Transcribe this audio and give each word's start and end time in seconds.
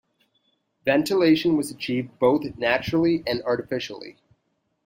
Ventilation 0.83 1.55
was 1.55 1.69
achieved 1.69 2.17
both 2.17 2.57
naturally 2.57 3.21
and 3.27 3.43
artificially. 3.43 4.17